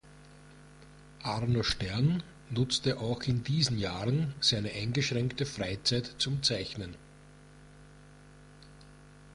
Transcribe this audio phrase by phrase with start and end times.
[1.21, 6.95] Arno Stern nutzte auch in diesen Jahren seine eingeschränkte Freizeit zum Zeichnen.